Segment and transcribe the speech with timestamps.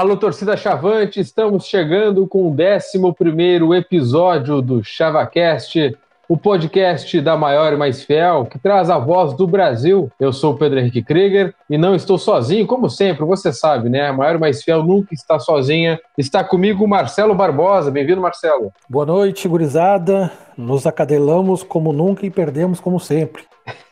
[0.00, 5.94] Alô, torcida Chavante, estamos chegando com o 11 episódio do ChavaCast,
[6.26, 10.10] o podcast da maior e mais fiel, que traz a voz do Brasil.
[10.18, 14.08] Eu sou o Pedro Henrique Krieger e não estou sozinho, como sempre, você sabe, né?
[14.08, 16.00] A maior e mais fiel nunca está sozinha.
[16.16, 17.90] Está comigo o Marcelo Barbosa.
[17.90, 18.72] Bem-vindo, Marcelo.
[18.88, 20.32] Boa noite, gurizada.
[20.56, 23.42] Nos acadelamos como nunca e perdemos como sempre.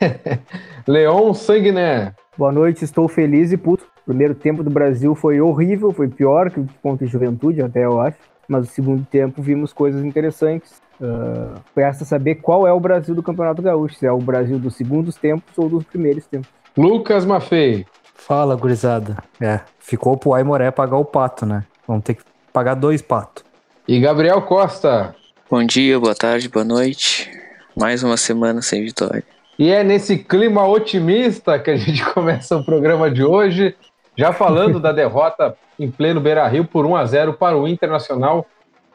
[0.88, 2.14] Leon Sanguiné.
[2.34, 6.58] Boa noite, estou feliz e puto primeiro tempo do Brasil foi horrível, foi pior que
[6.58, 8.16] o contra a Juventude, até eu acho.
[8.48, 10.80] Mas no segundo tempo vimos coisas interessantes.
[10.98, 14.74] Uh, resta saber qual é o Brasil do Campeonato Gaúcho, se é o Brasil dos
[14.74, 16.48] segundos tempos ou dos primeiros tempos.
[16.74, 17.84] Lucas Maffei.
[18.14, 19.18] Fala, gurizada.
[19.38, 21.64] É, ficou pro Aimoré pagar o pato, né?
[21.86, 23.44] Vamos ter que pagar dois patos.
[23.86, 25.14] E Gabriel Costa.
[25.50, 27.30] Bom dia, boa tarde, boa noite.
[27.76, 29.22] Mais uma semana sem vitória.
[29.58, 33.76] E é nesse clima otimista que a gente começa o programa de hoje.
[34.18, 38.44] Já falando da derrota em pleno Beira-Rio por 1 a 0 para o Internacional,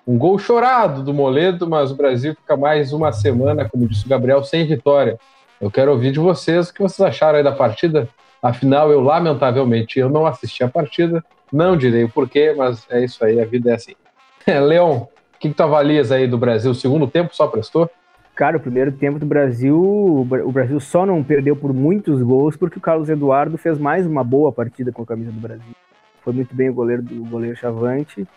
[0.05, 4.09] um gol chorado do Moledo, mas o Brasil fica mais uma semana, como disse o
[4.09, 5.17] Gabriel, sem vitória.
[5.61, 8.09] Eu quero ouvir de vocês o que vocês acharam aí da partida.
[8.41, 13.23] Afinal, eu lamentavelmente eu não assisti a partida, não direi o porquê, mas é isso
[13.23, 13.93] aí, a vida é assim.
[14.45, 15.08] Leon, o
[15.39, 16.71] que, que tu avalias aí do Brasil?
[16.71, 17.89] O segundo tempo só prestou?
[18.36, 22.80] Cara, o primeiro tempo do Brasil, o Brasil só não perdeu por muitos gols porque
[22.80, 25.76] o Carlos Eduardo fez mais uma boa partida com a camisa do Brasil.
[26.23, 28.28] Foi muito bem o goleiro do goleiro Chavante.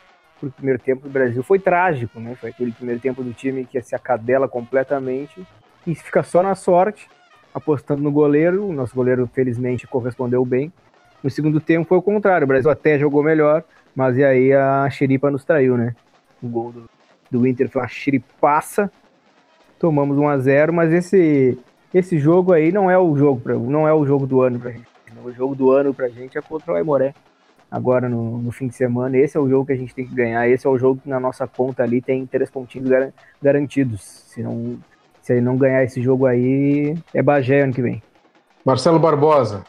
[0.43, 2.35] O primeiro tempo do Brasil foi trágico, né?
[2.35, 5.47] Foi aquele primeiro tempo do time que se acadela completamente
[5.87, 7.09] e fica só na sorte,
[7.55, 8.67] apostando no goleiro.
[8.67, 10.71] O nosso goleiro, felizmente, correspondeu bem.
[11.25, 12.45] No segundo tempo foi o contrário.
[12.45, 13.65] O Brasil até jogou melhor,
[13.95, 15.97] mas e aí a xeripa nos traiu, né?
[16.43, 16.85] O gol do,
[17.31, 18.93] do Inter foi uma xeripaça
[19.79, 21.59] tomamos 1 a 0 mas esse
[21.95, 24.71] esse jogo aí não é o jogo pra, não é o jogo do ano pra
[24.71, 24.87] gente.
[25.25, 27.15] O jogo do ano pra gente é contra o Aimoré.
[27.71, 30.15] Agora no, no fim de semana, esse é o jogo que a gente tem que
[30.15, 30.49] ganhar.
[30.49, 34.03] Esse é o jogo que na nossa conta ali tem três pontinhos gar garantidos.
[34.03, 34.79] Se não,
[35.23, 38.03] se ele não ganhar esse jogo aí, é Bagé ano que vem.
[38.65, 39.65] Marcelo Barbosa,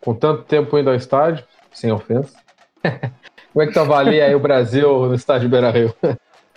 [0.00, 2.36] com tanto tempo indo ao estádio, sem ofensa,
[3.52, 5.94] como é que avalia aí o Brasil no estádio Beira Rio?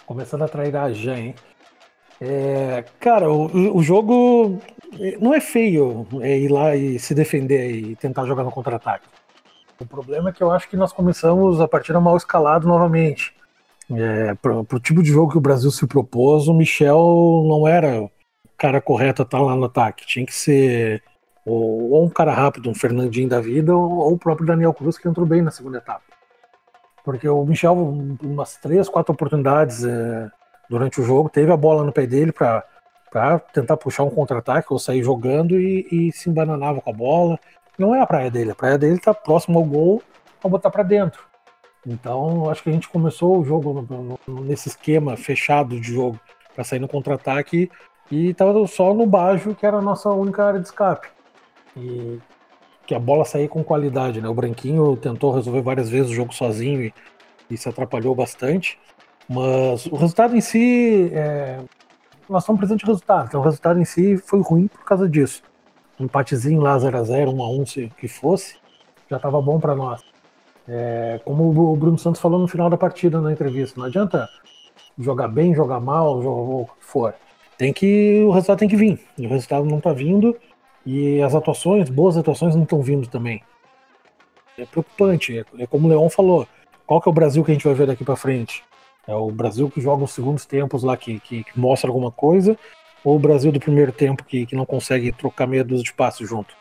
[0.06, 1.36] Começando a trair a Jean, hein?
[2.22, 4.60] É, cara, o, o, jogo
[5.20, 9.06] não é feio é, ir lá e se defender e tentar jogar no contra-ataque.
[9.80, 13.36] O problema é que eu acho que nós começamos a partir mal escalado novamente.
[13.92, 18.02] É, para o tipo de jogo que o Brasil se propôs, o Michel não era
[18.02, 18.10] o
[18.58, 20.06] cara correto a estar lá no ataque.
[20.06, 21.04] Tinha que ser
[21.46, 24.98] ou, ou um cara rápido, um Fernandinho da vida, ou, ou, o próprio Daniel Cruz,
[24.98, 26.04] que entrou bem na segunda etapa.
[27.04, 27.74] Porque o Michel,
[28.24, 30.32] umas três, quatro oportunidades é,
[30.74, 32.66] durante o jogo, teve a bola no pé dele para
[33.54, 37.40] tentar puxar um contra-ataque ou sair jogando e, e, se embananava com a bola.
[37.78, 40.02] Não é a praia dele, a praia dele tá próximo ao gol
[40.42, 41.22] para botar para dentro.
[41.86, 43.88] Então, acho que a gente começou o jogo
[44.28, 46.20] nesse esquema fechado de jogo
[46.56, 47.70] para sair no contra-ataque
[48.10, 51.08] e estava só no baixo, que era a nossa única área de escape.
[51.78, 52.20] E
[52.88, 54.28] que a bola saía com qualidade, né?
[54.28, 56.94] O Branquinho tentou resolver várias vezes o jogo sozinho e,
[57.50, 58.80] e se atrapalhou bastante.
[59.30, 61.60] Mas o resultado em si, é...
[62.30, 63.28] nós estamos precisando de resultado.
[63.28, 65.42] Então o resultado em si foi ruim por causa disso.
[66.00, 68.56] Um empatezinho lá 0x0, 1x1, se que fosse,
[69.10, 70.02] já estava bom para nós.
[70.68, 71.20] É...
[71.26, 74.30] como o Bruno Santos falou no final da partida na entrevista, não adianta
[74.98, 77.14] jogar bem, jogar mal, jogar o que for.
[77.58, 79.00] Tem que o resultado tem que vir.
[79.18, 80.36] E o resultado não está vindo
[80.86, 83.42] e as atuações, boas atuações não estão vindo também.
[84.58, 85.38] É preocupante.
[85.38, 86.48] É, é como o Leon falou.
[86.86, 88.64] Qual que é o Brasil que a gente vai ver daqui para frente?
[89.08, 92.58] É o Brasil que joga os segundos tempos lá que, que, que, mostra alguma coisa,
[93.04, 96.28] ou o Brasil do primeiro tempo que, que não consegue trocar meia dúzia de passos
[96.28, 96.56] junto.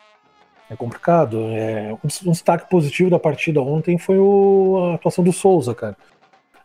[0.69, 1.39] É complicado.
[1.51, 5.95] É, um, destaque positivo da partida ontem foi o, a atuação do Souza, cara.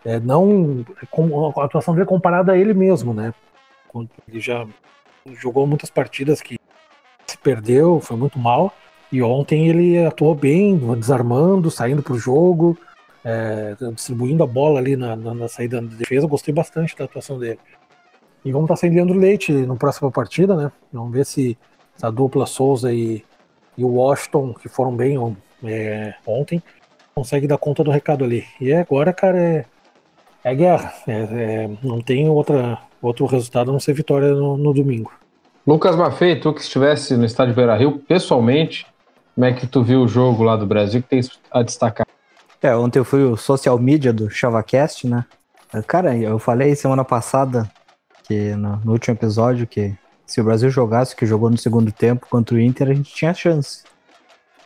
[0.05, 0.85] É, não
[1.57, 3.33] a atuação dele comparada a ele mesmo, né?
[4.29, 4.67] Ele já
[5.35, 6.59] jogou muitas partidas que
[7.27, 8.73] se perdeu, foi muito mal.
[9.11, 12.77] E ontem ele atuou bem, desarmando, saindo para o jogo
[13.29, 16.27] é, distribuindo a bola ali na, na, na, saída da defesa.
[16.27, 17.59] Gostei bastante da atuação dele.
[18.43, 20.73] E vamos estar sem Leandro Leite no próxima partida, né?
[20.91, 21.59] Vamos ver se
[22.01, 23.23] a dupla Souza e,
[23.77, 25.19] e o Washington, que foram bem
[25.63, 26.63] é, ontem,
[27.15, 28.47] consegue dar conta do recado ali.
[28.59, 29.65] E agora, cara, é,
[30.43, 30.95] é guerra.
[31.07, 35.13] É, é, não tem outra, outro resultado a não ser vitória no, no domingo.
[35.67, 38.87] Lucas Maffei, tu que estivesse no estádio Beira Rio, pessoalmente,
[39.35, 41.03] como é que tu viu o jogo lá do Brasil?
[41.03, 41.21] que tem
[41.51, 42.08] a destacar?
[42.61, 45.25] É, ontem eu fui o social media do ChavaCast, né?
[45.87, 47.71] Cara, eu falei semana passada,
[48.25, 49.97] que no, no, último episódio, que
[50.27, 53.15] se o Brasil jogasse o que jogou no segundo tempo contra o Inter, a gente
[53.15, 53.85] tinha chance.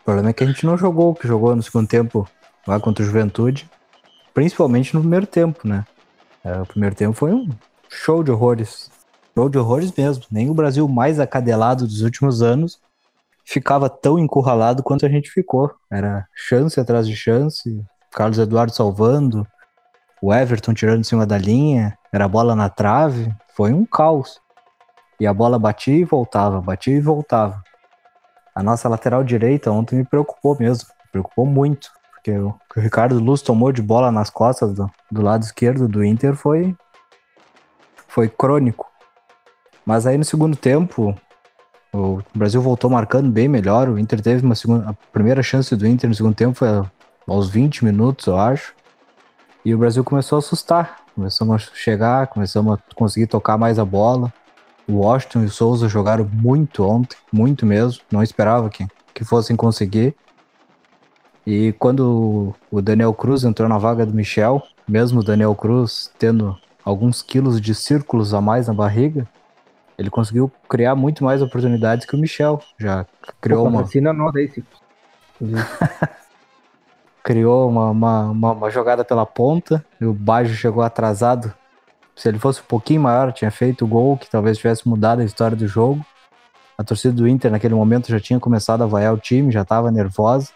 [0.01, 2.27] O problema é que a gente não jogou o que jogou no segundo tempo
[2.67, 3.69] lá contra o Juventude.
[4.33, 5.85] principalmente no primeiro tempo, né?
[6.43, 7.49] É, o primeiro tempo foi um
[7.91, 8.91] show de horrores.
[9.35, 10.25] Show de horrores mesmo.
[10.31, 12.81] Nem o Brasil mais acadelado dos últimos anos
[13.45, 15.71] ficava tão encurralado quanto a gente ficou.
[15.91, 19.47] Era chance atrás de chance, Carlos Eduardo salvando,
[20.21, 24.41] o Everton tirando em cima da linha, era bola na trave, foi um caos.
[25.19, 27.63] E a bola batia e voltava, batia e voltava.
[28.55, 32.83] A nossa lateral direita ontem me preocupou mesmo, me preocupou muito, porque o que o
[32.83, 36.77] Ricardo Luz tomou de bola nas costas do, do lado esquerdo do Inter foi
[38.07, 38.87] foi crônico.
[39.87, 41.17] Mas aí no segundo tempo,
[41.93, 43.89] o Brasil voltou marcando bem melhor.
[43.89, 44.91] O Inter teve uma segunda.
[44.91, 46.69] A primeira chance do Inter no segundo tempo foi
[47.27, 48.75] aos 20 minutos, eu acho.
[49.65, 51.03] E o Brasil começou a assustar.
[51.15, 54.33] Começamos a chegar, começamos a conseguir tocar mais a bola.
[54.89, 58.03] O Washington e o Souza jogaram muito ontem, muito mesmo.
[58.11, 60.15] Não esperava que, que fossem conseguir.
[61.47, 66.57] E quando o Daniel Cruz entrou na vaga do Michel, mesmo o Daniel Cruz tendo
[66.85, 69.29] alguns quilos de círculos a mais na barriga,
[69.99, 72.61] ele conseguiu criar muito mais oportunidades que o Michel.
[72.79, 73.07] Já
[73.41, 73.83] criou uma.
[73.83, 74.51] Assina nós aí,
[77.23, 81.53] criou uma, uma, uma, uma, jogada pela ponta, e o Baggio chegou atrasado.
[82.15, 85.25] Se ele fosse um pouquinho maior, tinha feito o gol, que talvez tivesse mudado a
[85.25, 86.05] história do jogo.
[86.77, 89.91] A torcida do Inter naquele momento já tinha começado a vaiar o time, já estava
[89.91, 90.51] nervosa.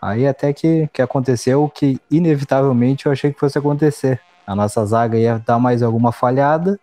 [0.00, 4.20] Aí até que, que aconteceu o que inevitavelmente eu achei que fosse acontecer.
[4.46, 6.78] A nossa zaga ia dar mais alguma falhada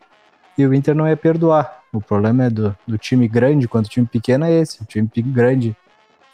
[0.58, 1.82] e o Inter não ia perdoar.
[1.92, 4.82] O problema é do, do time grande, quando o time pequeno é esse.
[4.82, 5.76] O time grande,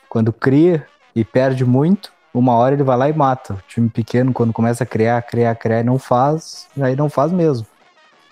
[0.09, 0.85] quando cria
[1.15, 3.55] e perde muito, uma hora ele vai lá e mata.
[3.55, 7.65] O time pequeno, quando começa a criar, criar, criar, não faz, aí não faz mesmo.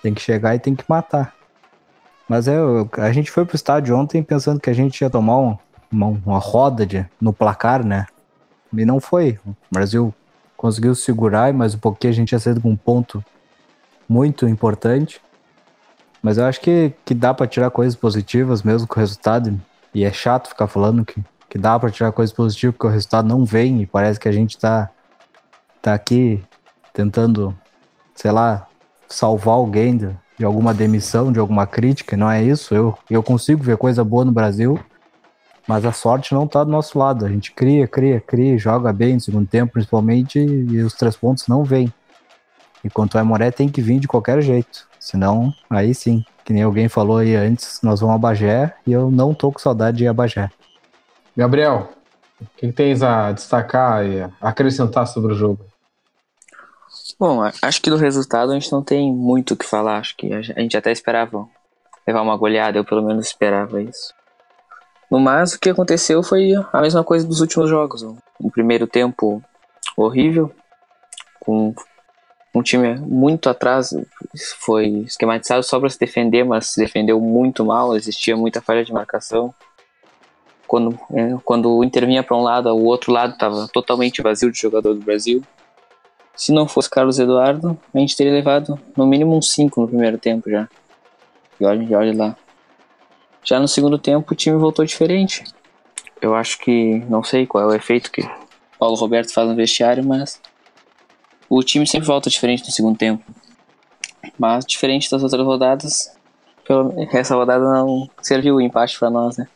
[0.03, 1.33] Tem que chegar e tem que matar.
[2.27, 2.57] Mas é,
[2.97, 5.57] a gente foi pro estádio ontem pensando que a gente ia tomar um,
[5.91, 8.05] uma, uma roda de, no placar, né?
[8.75, 9.39] E não foi.
[9.45, 10.13] O Brasil
[10.57, 13.23] conseguiu segurar, mas um pouquinho a gente ia sair com um ponto
[14.07, 15.21] muito importante.
[16.25, 19.61] Mas eu acho que, que dá para tirar coisas positivas mesmo com o resultado.
[19.93, 21.23] E é chato ficar falando que
[21.55, 24.31] que dá para tirar coisas positivas, porque o resultado não vem e parece que a
[24.31, 24.89] gente tá,
[25.81, 26.43] tá aqui
[26.91, 27.57] tentando,
[28.13, 28.67] sei lá,
[29.07, 32.75] salvar alguém de, de alguma demissão, de alguma crítica, não é isso.
[32.75, 34.77] Eu, eu consigo ver coisa boa no Brasil,
[35.65, 37.25] mas a sorte não tá do nosso lado.
[37.25, 41.47] A gente cria, cria, cria, joga bem no segundo tempo, principalmente, e os três pontos
[41.47, 41.89] não vêm.
[42.85, 44.87] Enquanto o Aimoré tem que vir de qualquer jeito.
[44.99, 49.09] Senão, aí sim, que nem alguém falou aí antes, nós vamos a Bagé e eu
[49.09, 50.51] não tô com saudade de ir a Bagé.
[51.35, 51.89] Gabriel,
[52.39, 55.65] o que tens a destacar e acrescentar sobre o jogo?
[57.19, 59.97] Bom, acho que do resultado a gente não tem muito o que falar.
[59.97, 61.47] Acho que a gente até esperava
[62.07, 64.13] levar uma goleada, eu pelo menos esperava isso.
[65.09, 68.03] No mais, o que aconteceu foi a mesma coisa dos últimos jogos.
[68.03, 69.41] Um primeiro tempo
[69.97, 70.51] horrível,
[71.39, 71.73] com
[72.55, 73.93] um time muito atrás,
[74.59, 78.93] foi esquematizado só para se defender, mas se defendeu muito mal, existia muita falha de
[78.93, 79.53] marcação
[80.67, 84.51] quando, é, quando o Inter vinha para um lado, o outro lado estava totalmente vazio
[84.51, 85.43] de jogador do Brasil.
[86.35, 90.17] Se não fosse Carlos Eduardo, a gente teria levado no mínimo um 5 no primeiro
[90.17, 90.67] tempo já.
[91.59, 92.37] E olha, e olha lá.
[93.43, 95.43] Já no segundo tempo o time voltou diferente.
[96.21, 98.27] Eu acho que, não sei qual é o efeito que
[98.79, 100.41] Paulo Roberto faz no vestiário, mas
[101.57, 103.23] o time sempre volta diferente no segundo tempo.
[104.37, 106.11] Mas diferente das outras rodadas,
[107.13, 109.47] essa rodada não serviu o empate para nós, né?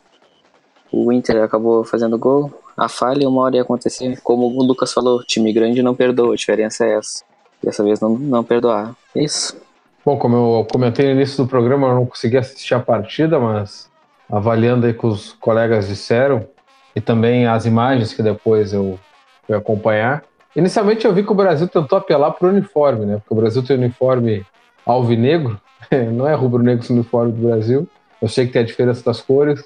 [0.90, 2.50] O Inter acabou fazendo gol.
[2.74, 4.18] A falha uma hora ia acontecer.
[4.22, 6.32] Como o Lucas falou, time grande não perdoa.
[6.32, 7.22] A diferença é essa.
[7.62, 8.96] Dessa vez não, não perdoar.
[9.14, 9.60] É isso.
[10.04, 13.90] Bom, como eu comentei no início do programa, eu não consegui assistir a partida, mas
[14.28, 16.48] avaliando aí que os colegas disseram
[16.96, 18.98] e também as imagens que depois eu
[19.46, 20.24] fui acompanhar.
[20.54, 23.16] Inicialmente eu vi que o Brasil tentou apelar para o uniforme, né?
[23.16, 24.44] Porque o Brasil tem uniforme
[24.84, 25.60] alvinegro,
[26.12, 27.88] não é rubro-negro esse uniforme do Brasil.
[28.20, 29.64] Eu sei que tem a diferença das cores,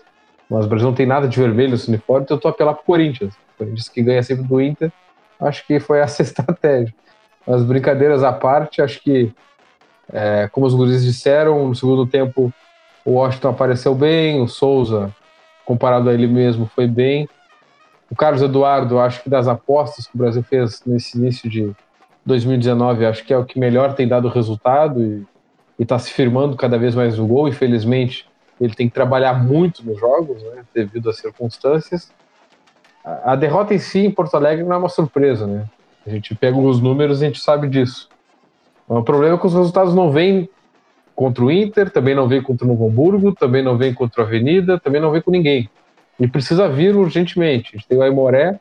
[0.48, 3.34] mas o Brasil não tem nada de vermelho nesse uniforme, tô apelar pro Corinthians.
[3.34, 4.92] O Corinthians que ganha sempre do Inter.
[5.40, 6.94] Acho que foi essa estratégia.
[7.46, 9.32] Mas brincadeiras à parte, acho que,
[10.12, 12.52] é, como os guris disseram, no segundo tempo
[13.04, 15.14] o Washington apareceu bem, o Souza,
[15.64, 17.28] comparado a ele mesmo, foi bem.
[18.14, 21.74] O Carlos Eduardo, acho que das apostas que o Brasil fez nesse início de
[22.24, 25.26] 2019, acho que é o que melhor tem dado resultado e
[25.82, 27.48] está se firmando cada vez mais no gol.
[27.48, 28.24] Infelizmente,
[28.60, 32.12] ele tem que trabalhar muito nos jogos, né, devido às circunstâncias.
[33.04, 35.64] A, derrota em si em Porto Alegre não é uma surpresa, né?
[36.06, 38.08] A gente pega os números e a gente sabe disso.
[38.86, 40.48] O problema é que os resultados não vêm
[41.16, 44.24] contra o Inter, também não vem contra o Novo Hamburgo, também não vem contra a
[44.24, 45.68] Avenida, também não vem com ninguém.
[46.18, 47.70] E precisa vir urgentemente.
[47.74, 48.58] A gente tem o Aimoré,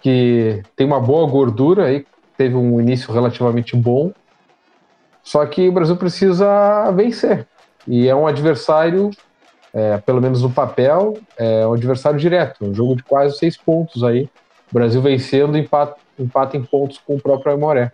[0.00, 4.12] que tem uma boa gordura aí, teve um início relativamente bom,
[5.22, 7.46] só que o Brasil precisa vencer.
[7.86, 9.10] E é um adversário,
[9.72, 14.04] é, pelo menos no papel, é um adversário direto, um jogo de quase seis pontos
[14.04, 14.28] aí.
[14.70, 17.90] O Brasil vencendo, empata, empata em pontos com o próprio Aimoré.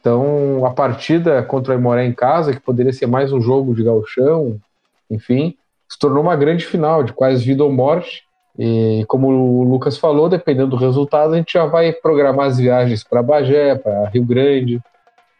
[0.00, 3.82] Então, a partida contra o Aimoré em casa, que poderia ser mais um jogo de
[3.82, 4.58] gauchão,
[5.10, 5.56] enfim,
[5.88, 8.22] se tornou uma grande final, de quase vida ou morte.
[8.58, 13.04] E como o Lucas falou, dependendo do resultado, a gente já vai programar as viagens
[13.04, 14.80] para Bagé, para Rio Grande,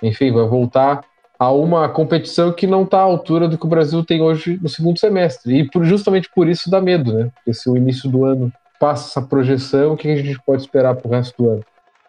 [0.02, 1.02] enfim, vai voltar
[1.38, 4.68] a uma competição que não está à altura do que o Brasil tem hoje no
[4.68, 5.60] segundo semestre.
[5.60, 7.30] E por, justamente por isso dá medo, né?
[7.34, 10.94] Porque se o início do ano passa essa projeção, o que a gente pode esperar
[10.94, 11.64] para o resto do ano?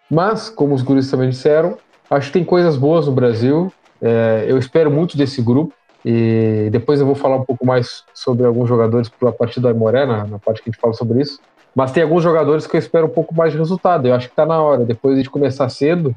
[0.10, 1.78] Mas, como os guris também disseram,
[2.10, 3.72] acho que tem coisas boas no Brasil.
[4.02, 5.74] É, eu espero muito desse grupo.
[6.04, 10.06] E depois eu vou falar um pouco mais sobre alguns jogadores a partir da Aimoré,
[10.06, 11.40] na, na parte que a gente fala sobre isso.
[11.76, 14.08] Mas tem alguns jogadores que eu espero um pouco mais de resultado.
[14.08, 16.14] Eu acho que está na hora, depois de começar cedo,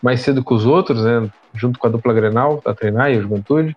[0.00, 1.28] mais cedo que os outros, né?
[1.52, 3.76] Junto com a dupla Grenal, a treinar e a juventude.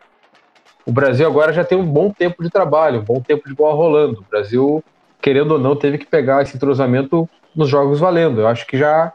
[0.86, 3.76] O Brasil agora já tem um bom tempo de trabalho, um bom tempo de bola
[3.76, 4.22] rolando.
[4.22, 4.84] O Brasil,
[5.22, 8.42] querendo ou não, teve que pegar esse entrosamento nos jogos valendo.
[8.42, 9.12] Eu acho que já,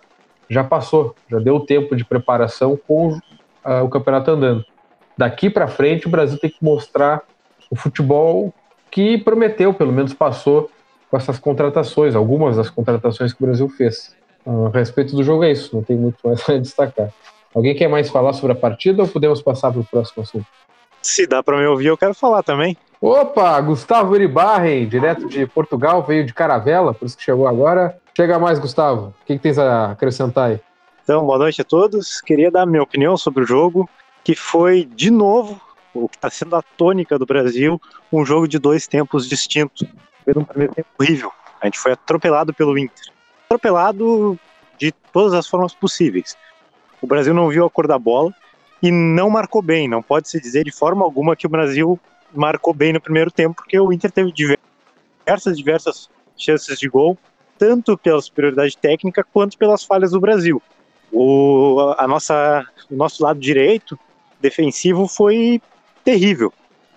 [0.50, 4.64] já passou, já deu tempo de preparação com uh, o campeonato andando
[5.16, 7.22] daqui para frente o Brasil tem que mostrar
[7.70, 8.52] o futebol
[8.90, 10.70] que prometeu, pelo menos passou
[11.10, 14.14] com essas contratações, algumas das contratações que o Brasil fez.
[14.46, 17.10] A respeito do jogo é isso, não tem muito mais a destacar.
[17.54, 20.46] Alguém quer mais falar sobre a partida ou podemos passar para o próximo assunto?
[21.02, 22.76] Se dá para me ouvir, eu quero falar também.
[23.00, 27.98] Opa, Gustavo Iribarren, direto de Portugal, veio de Caravela, por isso que chegou agora.
[28.16, 29.08] Chega mais, Gustavo.
[29.08, 30.60] O que, que tens a acrescentar aí?
[31.02, 32.20] Então, boa noite a todos.
[32.20, 33.88] Queria dar minha opinião sobre o jogo
[34.24, 35.60] que foi, de novo,
[35.94, 37.80] o que está sendo a tônica do Brasil,
[38.12, 39.86] um jogo de dois tempos distintos.
[40.24, 41.32] Foi um primeiro tempo horrível.
[41.60, 43.12] A gente foi atropelado pelo Inter.
[43.46, 44.38] Atropelado
[44.78, 46.36] de todas as formas possíveis.
[47.00, 48.32] O Brasil não viu a cor da bola
[48.82, 49.88] e não marcou bem.
[49.88, 51.98] Não pode se dizer de forma alguma que o Brasil
[52.32, 57.18] marcou bem no primeiro tempo, porque o Inter teve diversas, diversas chances de gol,
[57.58, 60.62] tanto pela superioridade técnica quanto pelas falhas do Brasil.
[61.12, 63.98] O, a nossa, o nosso lado direito
[64.42, 65.62] defensivo foi
[66.04, 66.52] terrível.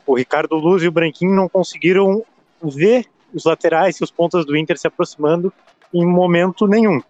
[0.05, 2.23] O Ricardo Luz e o Branquinho não conseguiram
[2.61, 5.53] ver os laterais e os pontas do Inter se aproximando
[5.93, 7.01] em momento nenhum.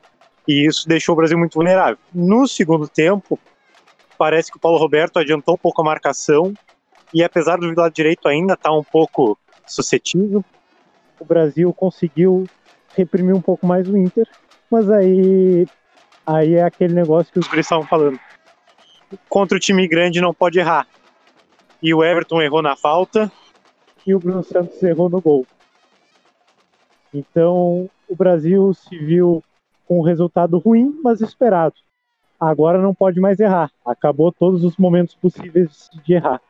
[0.48, 1.98] E isso deixou o Brasil muito vulnerável.
[2.14, 3.40] No segundo tempo,
[4.18, 6.54] parece que o Paulo Roberto adiantou um pouco a marcação
[7.14, 10.44] e apesar do lado direito ainda estar tá um pouco suscetível,
[11.20, 12.46] o Brasil conseguiu
[12.96, 14.28] reprimir um pouco mais o Inter,
[14.70, 15.66] mas aí
[16.26, 18.20] aí é aquele negócio que os guris estavam falando
[19.30, 20.88] contra o time grande não pode errar.
[21.82, 23.32] E o Everton errou na falta
[24.06, 25.46] e o Bruno Santos errou no gol.
[27.14, 29.44] Então o Brasil se viu
[29.88, 31.76] com um resultado ruim, mas esperado.
[32.40, 33.72] Agora não pode mais errar.
[33.86, 36.42] Acabou todos os momentos possíveis de errar.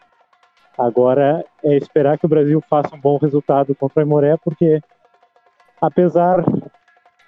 [0.77, 4.81] Agora é esperar que o Brasil faça um bom resultado contra a Imoré, porque
[5.81, 6.43] apesar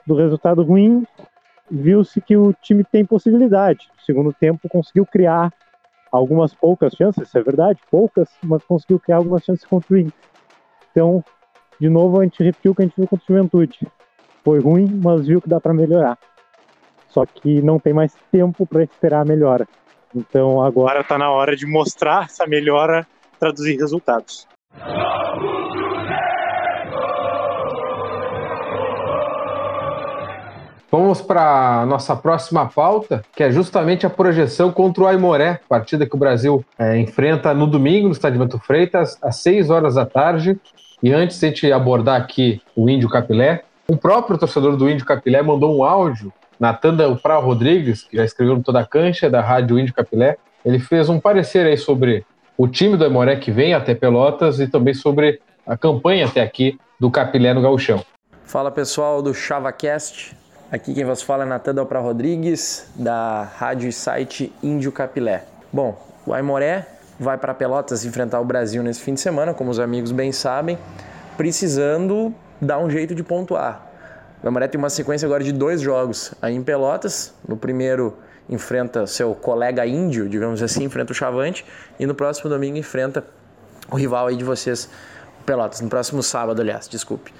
[0.05, 1.05] do resultado ruim,
[1.69, 3.89] viu-se que o time tem possibilidade.
[3.95, 5.53] No segundo tempo conseguiu criar
[6.11, 10.13] algumas poucas chances, isso é verdade, poucas, mas conseguiu criar algumas chances contra o Inter.
[10.91, 11.23] Então,
[11.79, 13.79] de novo, a gente repetiu o que a gente viu contra o Juventude.
[14.43, 16.17] Foi ruim, mas viu que dá para melhorar.
[17.09, 19.67] Só que não tem mais tempo para esperar a melhora.
[20.15, 23.05] Então agora está na hora de mostrar essa melhora,
[23.39, 24.47] traduzir resultados.
[30.89, 36.15] Vamos para nossa próxima pauta, que é justamente a projeção contra o Aimoré, partida que
[36.15, 40.57] o Brasil é, enfrenta no domingo, no Estádio Bento Freitas, às 6 horas da tarde.
[41.03, 45.05] E antes de a gente abordar aqui o Índio Capilé, o próprio torcedor do Índio
[45.05, 49.41] Capilé mandou um áudio, Natan Prau Rodrigues, que já escreveu no Toda a Cancha, da
[49.41, 50.37] Rádio Índio Capilé.
[50.63, 52.25] Ele fez um parecer aí sobre
[52.57, 56.79] o time do Aimoré que vem até Pelotas e também sobre a campanha até aqui
[56.97, 58.03] do Capilé no Gauchão.
[58.45, 60.36] Fala pessoal do ChavaCast,
[60.69, 65.45] Aqui quem vos fala é Natan Dalpra Rodrigues, da rádio e site Índio Capilé.
[65.71, 66.85] Bom, o Aimoré
[67.17, 70.77] vai para Pelotas enfrentar o Brasil nesse fim de semana, como os amigos bem sabem,
[71.37, 73.87] precisando dar um jeito de pontuar.
[74.43, 77.33] O Aimoré tem uma sequência agora de dois jogos aí em Pelotas.
[77.47, 78.17] No primeiro
[78.49, 81.65] enfrenta seu colega índio, digamos assim, enfrenta o Chavante,
[81.97, 83.23] e no próximo domingo enfrenta
[83.89, 84.89] o rival aí de vocês,
[85.39, 87.33] o Pelotas, no próximo sábado, aliás, desculpe.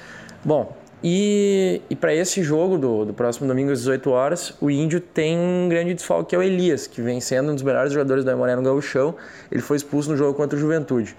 [0.45, 4.99] Bom, e, e para esse jogo do, do próximo domingo às 18 horas, o Índio
[4.99, 8.25] tem um grande desfalque que é o Elias, que vem sendo um dos melhores jogadores
[8.25, 9.15] da Aimoré no.
[9.51, 11.15] Ele foi expulso no jogo contra o Juventude.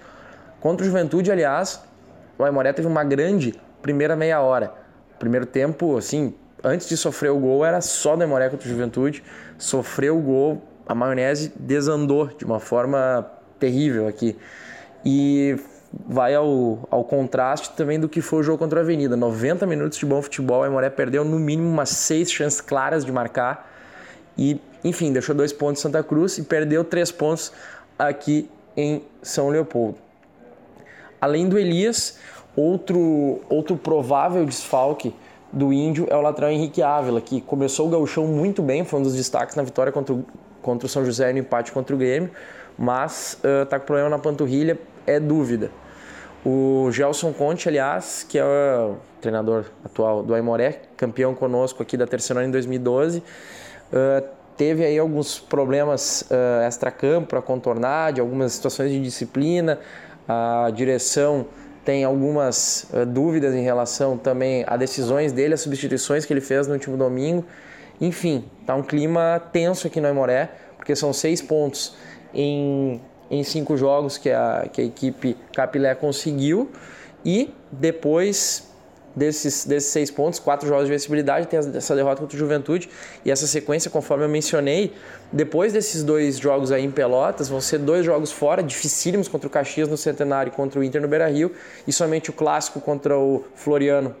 [0.59, 1.81] Contra o Juventude, aliás,
[2.37, 4.73] o Aimoré teve uma grande primeira meia hora.
[5.17, 9.23] Primeiro tempo, assim, antes de sofrer o gol, era só do Aimoré contra o Juventude.
[9.57, 13.25] Sofreu o gol, a maionese desandou de uma forma
[13.57, 14.37] terrível aqui.
[15.05, 15.57] E
[15.91, 19.15] vai ao, ao contraste também do que foi o jogo contra a Avenida.
[19.15, 23.11] 90 minutos de bom futebol, a Aimoré perdeu no mínimo umas seis chances claras de
[23.11, 23.71] marcar.
[24.37, 27.51] E, enfim, deixou dois pontos em Santa Cruz e perdeu três pontos
[27.97, 29.97] aqui em São Leopoldo.
[31.19, 32.17] Além do Elias,
[32.55, 35.13] outro, outro provável desfalque
[35.51, 39.03] do Índio é o lateral Henrique Ávila, que começou o gauchão muito bem, foi um
[39.03, 40.23] dos destaques na vitória contra o,
[40.61, 42.29] contra o São José no empate contra o Grêmio,
[42.77, 45.71] mas está uh, com problema na panturrilha, é dúvida.
[46.45, 52.07] O Gelson Conte, aliás, que é o treinador atual do Aimoré, campeão conosco aqui da
[52.07, 53.23] terceira em 2012, uh,
[54.55, 59.79] teve aí alguns problemas uh, extra-campo para contornar, de algumas situações de disciplina,
[60.27, 61.45] a direção
[61.83, 66.67] tem algumas uh, dúvidas em relação também a decisões dele, as substituições que ele fez
[66.67, 67.43] no último domingo.
[67.99, 71.95] Enfim, tá um clima tenso aqui no Aimoré, porque são seis pontos
[72.33, 76.69] em, em cinco jogos que a, que a equipe Capilé conseguiu.
[77.25, 78.69] E depois
[79.15, 82.89] desses, desses seis pontos, quatro jogos de vencibilidade, tem essa derrota contra o Juventude
[83.25, 84.93] e essa sequência, conforme eu mencionei,
[85.31, 89.49] depois desses dois jogos aí em Pelotas, vão ser dois jogos fora, dificílimos contra o
[89.49, 91.51] Caxias no Centenário e contra o Inter no Beira-Rio
[91.87, 94.15] e somente o clássico contra o Floriano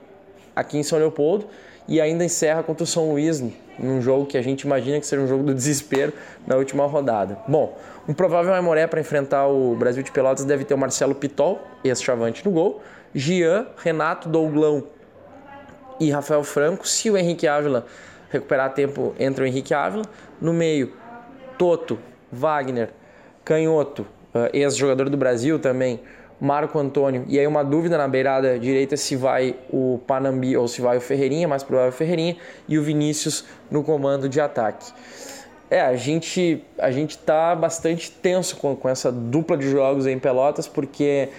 [0.55, 1.47] aqui em São Leopoldo
[1.89, 3.43] e ainda encerra contra o São Luís
[3.79, 6.13] num jogo que a gente imagina que seja um jogo do desespero
[6.45, 7.39] na última rodada.
[7.47, 7.75] Bom,
[8.07, 12.45] um provável Aimoré para enfrentar o Brasil de Pelotas deve ter o Marcelo Pitol, ex-chavante
[12.45, 12.81] no gol,
[13.13, 14.83] Gian, Renato, Douglão
[15.99, 16.87] e Rafael Franco.
[16.87, 17.87] Se o Henrique Ávila
[18.29, 20.05] recuperar tempo, entra o Henrique Ávila.
[20.39, 20.93] No meio,
[21.57, 21.97] Toto,
[22.31, 22.89] Wagner,
[23.43, 25.99] Canhoto, uh, ex-jogador do Brasil também,
[26.39, 27.25] Marco Antônio.
[27.27, 31.01] E aí uma dúvida na beirada direita se vai o Panambi ou se vai o
[31.01, 34.91] Ferreirinha, mais provável o Ferreirinha, e o Vinícius no comando de ataque.
[35.69, 40.17] É, a gente a gente tá bastante tenso com, com essa dupla de jogos em
[40.17, 41.29] Pelotas, porque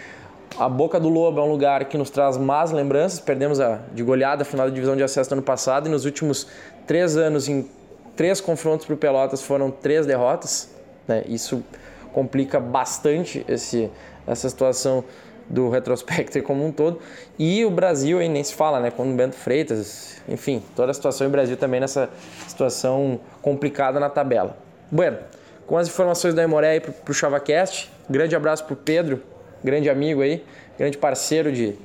[0.59, 3.19] a Boca do Lobo é um lugar que nos traz más lembranças.
[3.19, 6.05] Perdemos a, de goleada a final da divisão de acesso no ano passado e nos
[6.05, 6.47] últimos
[6.87, 7.69] três anos, em
[8.15, 10.71] três confrontos para Pelotas, foram três derrotas.
[11.09, 11.25] Né?
[11.27, 11.65] Isso
[12.13, 13.91] complica bastante esse,
[14.31, 15.05] essa situação
[15.49, 17.01] do retrospecto como um todo.
[17.39, 18.91] E o Brasil aí nem se fala, né?
[18.91, 22.09] Com o Bento Freitas, enfim, toda a situação em Brasil também nessa
[22.47, 24.57] situação complicada na tabela.
[24.91, 25.19] Bueno,
[25.67, 29.23] com as informações da Emoré aí para o ChavaCast, grande abraço para o Pedro,
[29.63, 30.45] grande amigo aí,
[30.79, 31.77] grande parceiro de,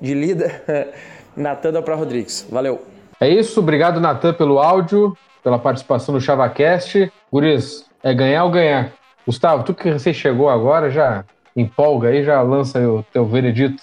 [0.00, 0.62] de lida,
[1.36, 2.46] Natan da Pra Rodrigues.
[2.50, 2.82] Valeu.
[3.20, 7.12] É isso, obrigado Natan pelo áudio, pela participação no ChavaCast.
[7.30, 8.92] Guris, é ganhar ou ganhar?
[9.26, 11.24] Gustavo, tu que você chegou agora, já
[11.60, 13.82] empolga aí, já lança o teu veredito,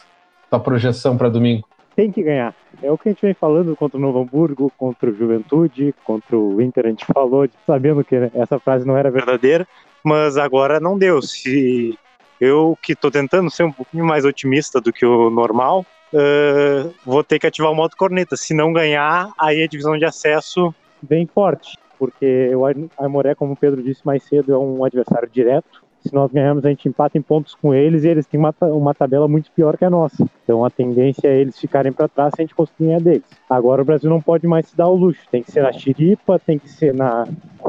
[0.50, 1.68] tua projeção para domingo.
[1.96, 2.54] Tem que ganhar.
[2.82, 6.38] É o que a gente vem falando contra o Novo Hamburgo, contra o Juventude, contra
[6.38, 9.68] o Inter, a gente falou, sabendo que essa frase não era verdadeira,
[10.04, 11.22] mas agora não deu.
[11.22, 11.98] Se
[12.40, 17.24] eu que estou tentando ser um pouquinho mais otimista do que o normal, uh, vou
[17.24, 18.38] ter que ativar o modo corneta.
[18.38, 22.66] Se não ganhar, aí a divisão de acesso vem forte, porque o
[23.04, 25.87] Aimoré, como o Pedro disse mais cedo, é um adversário direto.
[26.06, 28.94] Se nós ganharmos, a gente empata em pontos com eles e eles têm uma, uma
[28.94, 30.26] tabela muito pior que a nossa.
[30.44, 33.26] Então a tendência é eles ficarem para trás se a gente conseguir ganhar deles.
[33.50, 35.22] Agora o Brasil não pode mais se dar o luxo.
[35.30, 37.26] Tem que ser na xiripa, tem que ser na,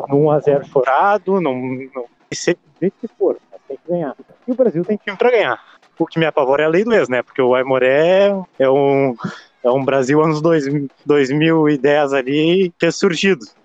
[0.09, 3.37] no 1x0 chorado, não, não, tem que ser do jeito que for
[3.69, 4.17] tem que ganhar.
[4.47, 5.62] E o Brasil tem time para ganhar.
[5.99, 7.23] O que me apavora é a lei do ex, né?
[7.23, 9.14] Porque o Aimoré é um,
[9.62, 12.91] é um Brasil anos 2000, 2010 ali que é.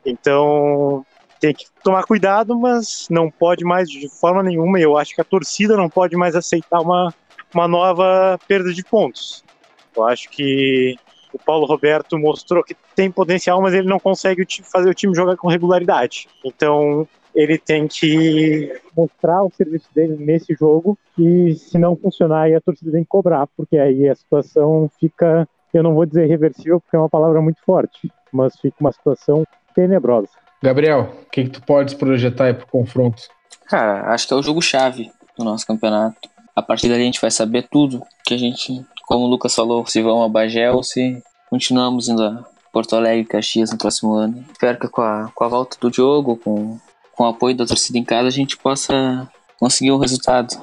[0.06, 1.06] Então
[1.44, 4.80] tem que tomar cuidado, mas não pode mais de forma nenhuma.
[4.80, 7.14] Eu acho que a torcida não pode mais aceitar uma,
[7.54, 9.44] uma nova perda de pontos.
[9.94, 10.96] Eu acho que
[11.34, 15.36] o Paulo Roberto mostrou que tem potencial, mas ele não consegue fazer o time jogar
[15.36, 16.30] com regularidade.
[16.46, 22.56] Então, ele tem que mostrar o serviço dele nesse jogo e se não funcionar aí
[22.56, 26.80] a torcida tem que cobrar, porque aí a situação fica, eu não vou dizer reversível
[26.80, 29.44] porque é uma palavra muito forte, mas fica uma situação
[29.76, 30.43] tenebrosa.
[30.64, 33.24] Gabriel, o que, que tu podes projetar aí pro confronto?
[33.66, 36.30] Cara, acho que é o jogo chave do nosso campeonato.
[36.56, 39.86] A partir dali a gente vai saber tudo que a gente, como o Lucas falou,
[39.86, 44.44] se vão a Bagé ou se continuamos indo a Porto Alegre, Caxias no próximo ano.
[44.52, 46.80] Espero que com a, com a volta do jogo, com
[47.14, 50.56] com o apoio da torcida em casa, a gente possa conseguir um resultado.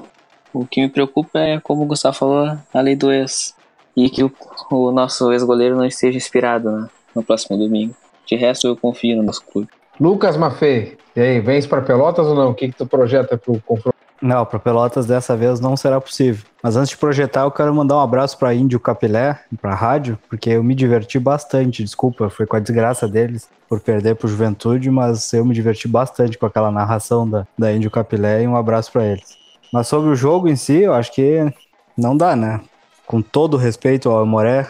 [0.53, 3.55] O que me preocupa é, como o Gustavo falou, a lei do ex.
[3.97, 4.33] E que o,
[4.71, 7.95] o nosso ex-goleiro não esteja inspirado né, no próximo domingo.
[8.27, 9.69] De resto, eu confio no nosso clube.
[10.01, 12.51] Lucas Maffei, e aí, vens para Pelotas ou não?
[12.51, 13.95] O que, que tu projeta para o confronto?
[14.23, 16.45] Não, para Pelotas dessa vez não será possível.
[16.63, 20.19] Mas antes de projetar, eu quero mandar um abraço para Índio Capilé, para a rádio,
[20.29, 21.83] porque eu me diverti bastante.
[21.83, 26.39] Desculpa, foi com a desgraça deles por perder para Juventude, mas eu me diverti bastante
[26.39, 29.37] com aquela narração da, da Índio Capilé e um abraço para eles.
[29.73, 31.53] Mas sobre o jogo em si, eu acho que
[31.97, 32.61] não dá, né?
[33.07, 34.67] Com todo respeito ao Amoré,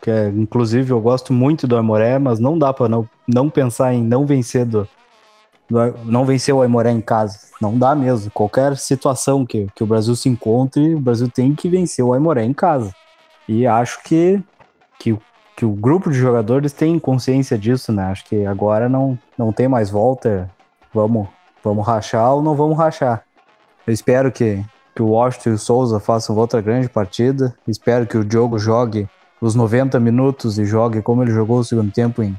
[0.00, 3.92] que é, inclusive eu gosto muito do Amoré, mas não dá para não, não pensar
[3.92, 4.88] em não vencer do,
[6.04, 7.38] não vencer o Aimoré em casa.
[7.60, 8.30] Não dá mesmo.
[8.30, 12.44] Qualquer situação que, que o Brasil se encontre, o Brasil tem que vencer o Aimoré
[12.44, 12.92] em casa.
[13.48, 14.42] E acho que,
[14.98, 15.16] que,
[15.56, 18.04] que o grupo de jogadores tem consciência disso, né?
[18.04, 20.50] Acho que agora não, não tem mais volta.
[20.92, 21.28] Vamos,
[21.62, 23.22] vamos rachar ou não vamos rachar.
[23.86, 27.54] Eu espero que, que o Washington e o Souza façam outra grande partida.
[27.66, 29.08] Espero que o Diogo jogue
[29.40, 32.38] os 90 minutos e jogue como ele jogou o segundo tempo em,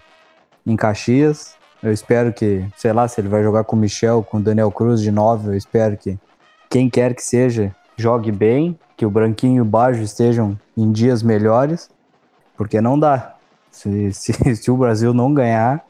[0.65, 1.55] em Caxias.
[1.81, 4.71] Eu espero que, sei lá, se ele vai jogar com o Michel, com o Daniel
[4.71, 6.17] Cruz de 9, eu espero que
[6.69, 11.23] quem quer que seja jogue bem, que o Branquinho e o Bajo estejam em dias
[11.23, 11.89] melhores,
[12.55, 13.35] porque não dá.
[13.69, 15.83] Se, se, se o Brasil não ganhar,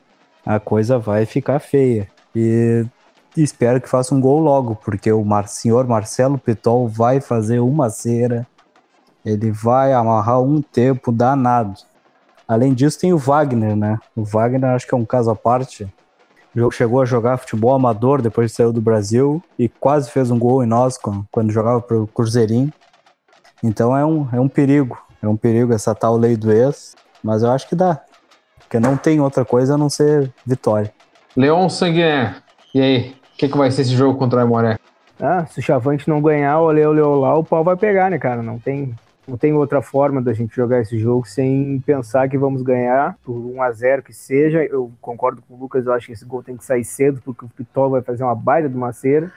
[0.46, 2.08] a coisa vai ficar feia.
[2.36, 2.86] E
[3.36, 7.90] espero que faça um gol logo, porque o Mar senhor Marcelo Pitol vai fazer uma
[7.90, 8.48] cera,
[9.26, 11.80] ele vai amarrar um tempo danado.
[12.48, 13.98] Além disso, tem o Wagner, né?
[14.16, 15.88] O Wagner acho que é um caso à parte.
[16.72, 20.64] Chegou a jogar futebol amador depois de saiu do Brasil e quase fez um gol
[20.64, 21.00] em nós
[21.32, 22.74] quando jogava para o Cruzeirinho.
[23.64, 24.98] Então é um, é um perigo.
[25.22, 28.02] É um perigo essa tal lei do ex, mas eu acho que dá.
[28.60, 30.92] Porque não tem outra coisa a não ser vitória.
[31.38, 32.36] Leon Sanguiné,
[32.74, 33.16] e aí?
[33.34, 34.78] O que, que vai ser esse jogo contra o Aimoré?
[35.20, 38.42] Ah, se o Chavante não ganhar, o Leo lá, o pau vai pegar, né, cara?
[38.42, 38.96] Não tem,
[39.32, 43.38] não tem outra forma da gente jogar esse jogo sem pensar que vamos ganhar por
[43.38, 44.62] 1 a 0 que seja.
[44.62, 47.46] Eu concordo com o Lucas, eu acho que esse gol tem que sair cedo, porque
[47.46, 49.32] o Pitol vai fazer uma baita de uma cera.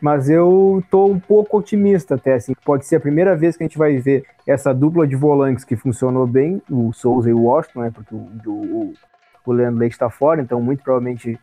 [0.00, 2.54] Mas eu tô um pouco otimista até, assim.
[2.64, 5.74] Pode ser a primeira vez que a gente vai ver essa dupla de volantes que
[5.74, 7.90] funcionou bem, o Souza e o Washington, né?
[7.92, 8.94] Porque o, o,
[9.44, 11.36] o Leandro Leite está fora, então muito provavelmente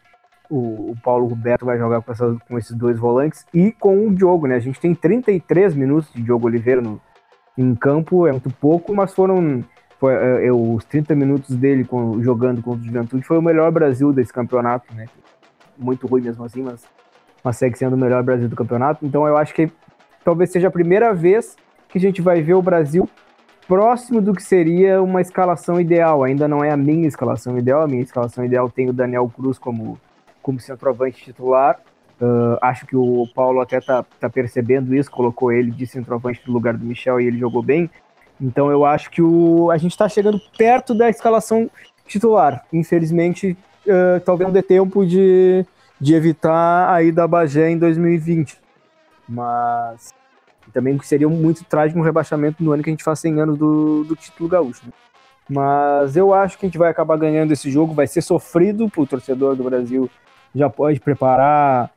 [0.50, 2.14] o, o, Paulo Roberto vai jogar com,
[2.48, 4.56] com, esses dois volantes e com o Diogo, né?
[4.56, 7.02] A gente tem 33 minutos de Diogo Oliveira no,
[7.58, 9.64] em campo é muito pouco, mas foram
[10.00, 13.72] foi, é, é, os 30 minutos dele com, jogando contra o Juventude foi o melhor
[13.72, 15.08] Brasil desse campeonato, né?
[15.78, 16.86] Muito ruim mesmo assim, mas,
[17.44, 19.06] mas segue sendo o melhor Brasil do campeonato.
[19.06, 19.72] Então eu acho que
[20.24, 21.56] talvez seja a primeira vez
[21.90, 23.10] que a gente vai ver o Brasil
[23.68, 26.24] próximo do que seria uma escalação ideal.
[26.24, 27.82] Ainda não é a minha escalação ideal.
[27.82, 30.00] A minha escalação ideal tem o Daniel Cruz como,
[30.42, 31.80] como centroavante titular.
[32.20, 36.54] Uh, acho que o Paulo até tá, tá percebendo isso, colocou ele de centroavante no
[36.54, 37.90] lugar do Michel e ele jogou bem.
[38.42, 41.70] Então eu acho que o, a gente está chegando perto da escalação
[42.08, 42.66] titular.
[42.74, 45.66] Infelizmente, uh, talvez não dê tempo de,
[46.02, 48.58] de evitar a ida a Bagé em 2020.
[49.30, 50.14] Mas
[50.74, 54.04] também seria muito trágico um rebaixamento no ano que a gente faz 100 anos do,
[54.06, 54.86] do título gaúcho.
[54.86, 54.94] Né?
[55.50, 59.02] Mas eu acho que a gente vai acabar ganhando esse jogo, vai ser sofrido para
[59.02, 60.10] o torcedor do Brasil.
[60.54, 61.92] Já pode preparar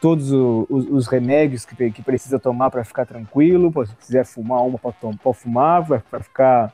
[0.00, 3.72] todos os, os remédios que, que precisa tomar para ficar tranquilo.
[3.86, 4.96] Se quiser fumar uma, pode
[5.34, 6.72] fumar, para ficar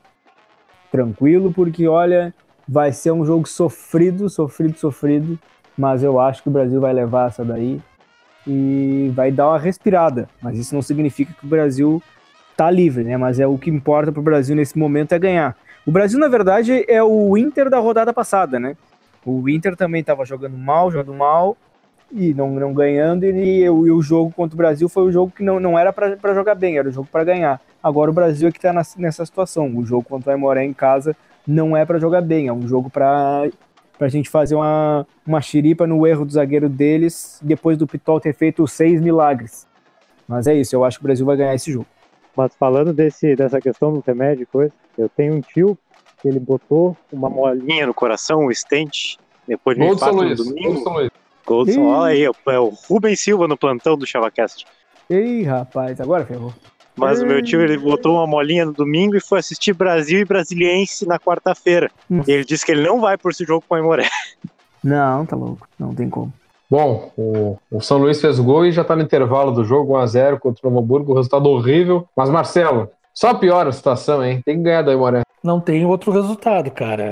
[0.91, 2.33] tranquilo, porque olha,
[2.67, 5.39] vai ser um jogo sofrido, sofrido, sofrido.
[5.77, 7.81] Mas eu acho que o Brasil vai levar essa daí
[8.47, 10.29] e vai dar uma respirada.
[10.41, 12.03] Mas isso não significa que o Brasil
[12.57, 13.17] tá livre, né?
[13.17, 15.57] Mas é o que importa para o Brasil nesse momento é ganhar.
[15.85, 18.77] O Brasil, na verdade, é o Inter da rodada passada, né?
[19.25, 21.57] O Inter também estava jogando mal, jogando mal,
[22.13, 25.43] e não, não ganhando, e, e, o, jogo contra o Brasil foi o jogo que
[25.43, 27.61] não, não era para jogar bem, era o jogo para ganhar.
[27.83, 29.77] Agora o Brasil é que está nessa situação.
[29.77, 31.17] O jogo contra o Aimoré em casa
[31.47, 33.49] não é para jogar bem, é um jogo para
[34.01, 38.35] a gente fazer uma, uma xiripa no erro do zagueiro deles, depois do Pitol ter
[38.35, 39.67] feito seis milagres.
[40.27, 41.87] Mas é isso, eu acho que o Brasil vai ganhar esse jogo.
[42.37, 45.79] Mas falando desse, dessa questão do remédio e coisa, eu tenho um tio
[46.21, 49.17] que ele botou uma molinha no coração, o stent,
[49.47, 51.11] depois de um no domingo.
[51.47, 54.67] Goldson, olha aí, é o Rubens Silva no plantão do ChavaCast.
[55.09, 56.53] Ei, rapaz, agora ferrou.
[56.97, 57.25] Mas Ei.
[57.25, 61.07] o meu tio ele botou uma molinha no domingo e foi assistir Brasil e Brasiliense
[61.07, 61.91] na quarta-feira.
[62.11, 62.23] Hum.
[62.27, 64.09] E ele disse que ele não vai por esse jogo com o Aimoré.
[64.85, 65.67] Não, tá louco.
[65.81, 66.33] Não tem como.
[66.71, 69.95] Bom, o, o, São Luís fez o gol e já tá no intervalo do jogo,
[69.95, 72.07] 1x0 contra o Novo Hamburgo, resultado horrível.
[72.17, 74.43] Mas, Marcelo, só piora a situação, hein?
[74.45, 75.23] Tem que ganhar da Aimoré.
[75.43, 77.05] Não tem outro resultado, cara.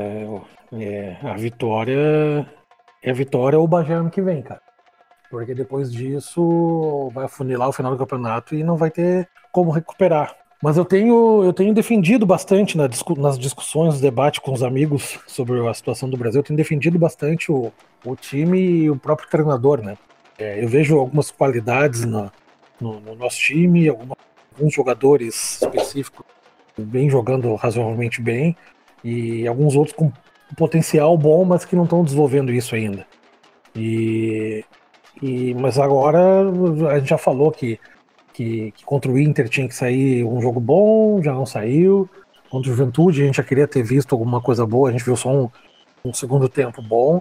[0.72, 2.46] É, a vitória
[3.04, 4.62] é vitória ou Bagé ano que vem, cara.
[5.30, 10.34] Porque depois disso vai afunilar o final do campeonato e não vai ter como recuperar.
[10.62, 12.88] Mas eu tenho, eu tenho defendido bastante na,
[13.18, 17.52] nas discussões, debate com os amigos sobre a situação do Brasil, eu tenho defendido bastante
[17.52, 17.70] o,
[18.02, 19.98] o time e o próprio treinador, né?
[20.38, 22.32] É, eu vejo algumas qualidades na,
[22.80, 26.24] no, no nosso time, alguns jogadores específicos
[26.78, 28.56] bem jogando razoavelmente bem,
[29.04, 30.10] e alguns outros com
[30.54, 33.06] potencial bom, mas que não estão desenvolvendo isso ainda.
[33.74, 34.64] E,
[35.22, 36.18] e, mas agora
[36.90, 37.78] a gente já falou que,
[38.32, 42.08] que, que, contra o Inter tinha que sair um jogo bom, já não saiu.
[42.50, 45.16] Contra o Juventude a gente já queria ter visto alguma coisa boa, a gente viu
[45.16, 45.50] só um,
[46.04, 47.20] um segundo tempo bom.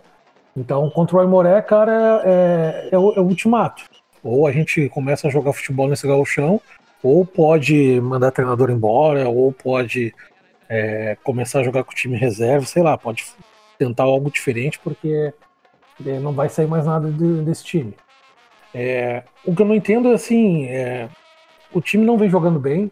[0.56, 3.84] Então, contra o Aimoré, cara, é, é, o, é o ultimato.
[4.24, 6.62] Ou a gente começa a jogar futebol nesse gauchão,
[7.02, 10.13] ou pode mandar treinador embora, ou pode
[10.73, 13.23] é, começar a jogar com o time reserva, sei lá, pode
[13.77, 15.31] tentar algo diferente, porque
[16.03, 17.93] é, não vai sair mais nada de, desse time.
[18.73, 21.07] É, o que eu não entendo é assim, é,
[21.71, 22.91] o time não vem jogando bem,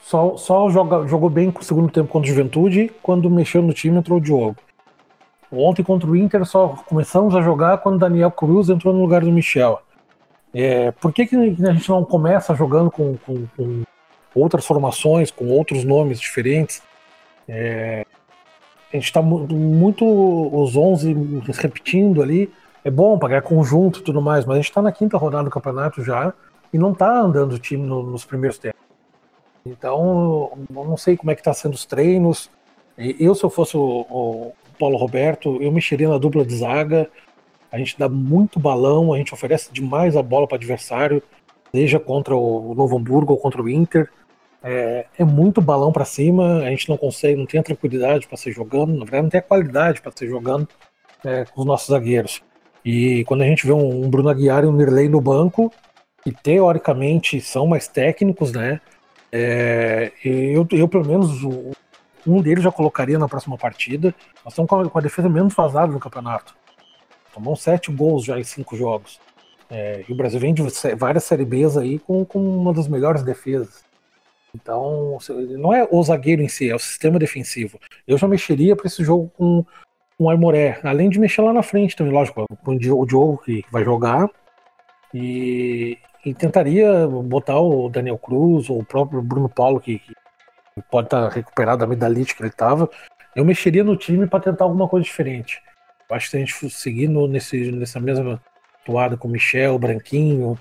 [0.00, 3.74] só, só joga, jogou bem com o segundo tempo contra o Juventude, quando mexeu no
[3.74, 4.56] time entrou o Diogo.
[5.52, 9.30] Ontem contra o Inter só começamos a jogar quando Daniel Cruz entrou no lugar do
[9.30, 9.80] Michel.
[10.54, 13.84] É, por que, que a gente não começa jogando com, com, com
[14.34, 16.82] outras formações, com outros nomes diferentes?
[17.48, 18.06] É,
[18.92, 22.52] a gente está muito os 11 repetindo ali.
[22.84, 25.50] É bom pagar conjunto e tudo mais, mas a gente está na quinta rodada do
[25.50, 26.32] campeonato já
[26.72, 28.80] e não está andando o time no, nos primeiros tempos.
[29.64, 32.50] Então, eu não sei como é que está sendo os treinos.
[32.98, 37.08] Eu, se eu fosse o, o Paulo Roberto, eu mexeria na dupla de zaga.
[37.72, 41.22] A gente dá muito balão, a gente oferece demais a bola para adversário,
[41.72, 44.10] seja contra o Novo Hamburgo ou contra o Inter.
[44.66, 48.38] É, é muito balão para cima, a gente não consegue, não tem a tranquilidade para
[48.38, 50.66] ser jogando, na verdade não tem a qualidade para ser jogando
[51.22, 52.42] é, com os nossos zagueiros.
[52.82, 55.70] E quando a gente vê um, um Bruno Aguiar e um Nirley no banco,
[56.22, 58.80] que teoricamente são mais técnicos, né?
[59.30, 61.30] É, eu, eu, pelo menos,
[62.26, 64.14] um deles já colocaria na próxima partida.
[64.42, 66.54] Nós estamos com a, com a defesa menos vazada no campeonato.
[67.34, 69.20] Tomou sete gols já em cinco jogos.
[69.68, 70.62] É, e o Brasil vem de
[70.96, 73.84] várias Série Bs aí com, com uma das melhores defesas.
[74.54, 75.18] Então,
[75.58, 77.78] não é o zagueiro em si, é o sistema defensivo.
[78.06, 79.64] Eu já mexeria para esse jogo com,
[80.16, 80.30] com o
[80.84, 84.30] além de mexer lá na frente também, lógico, com o Diogo que vai jogar.
[85.12, 90.14] E, e tentaria botar o Daniel Cruz ou o próprio Bruno Paulo, que, que
[90.90, 92.88] pode estar tá recuperado da medalite que ele estava.
[93.34, 95.60] Eu mexeria no time para tentar alguma coisa diferente.
[96.10, 98.40] Acho que se a gente seguir nesse, nessa mesma
[98.84, 100.58] toada com o Michel, Branquinho,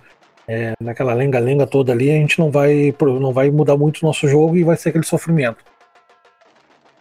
[0.47, 4.27] é, naquela lenga-lenga toda ali, a gente não vai, não vai mudar muito o nosso
[4.27, 5.63] jogo e vai ser aquele sofrimento.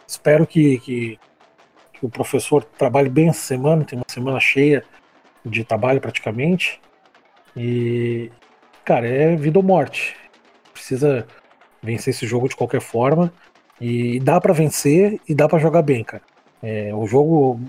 [0.06, 1.18] Espero que, que,
[1.92, 4.84] que o professor trabalhe bem essa semana, tem uma semana cheia
[5.44, 6.80] de trabalho praticamente.
[7.56, 8.30] E,
[8.84, 10.16] cara, é vida ou morte.
[10.72, 11.26] Precisa
[11.82, 13.32] vencer esse jogo de qualquer forma.
[13.80, 16.22] E dá para vencer e dá para jogar bem, cara.
[16.62, 17.60] É, o jogo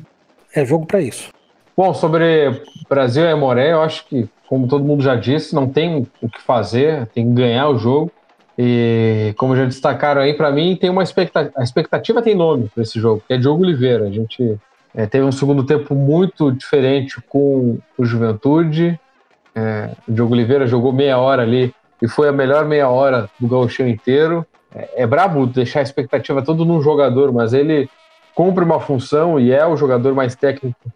[0.53, 1.31] é jogo para isso.
[1.75, 6.07] Bom, sobre Brasil e Moré, eu acho que como todo mundo já disse, não tem
[6.21, 8.11] o que fazer, tem que ganhar o jogo.
[8.55, 12.83] E como já destacaram aí, para mim tem uma expectativa, a expectativa tem nome para
[12.83, 14.05] esse jogo, que é Diogo Oliveira.
[14.05, 14.55] A gente
[14.93, 18.99] é, teve um segundo tempo muito diferente com o Juventude.
[19.55, 23.47] É, o Diogo Oliveira jogou meia hora ali e foi a melhor meia hora do
[23.47, 24.45] gauchão inteiro.
[24.75, 27.89] É, é brabo deixar a expectativa todo num jogador, mas ele
[28.35, 30.93] cumpre uma função e é o jogador mais técnico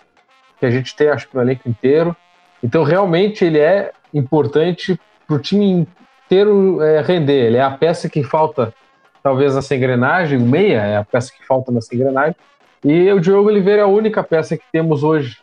[0.60, 2.15] que a gente tem, acho que no elenco inteiro.
[2.63, 5.88] Então, realmente, ele é importante para o time
[6.26, 7.48] inteiro é, render.
[7.48, 8.74] Ele é a peça que falta,
[9.22, 10.38] talvez, nessa engrenagem.
[10.38, 12.36] O meia é a peça que falta nessa engrenagem.
[12.84, 15.38] E o Diogo Oliveira é a única peça que temos hoje